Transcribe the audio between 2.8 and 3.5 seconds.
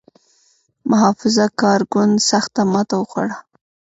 وخوړه.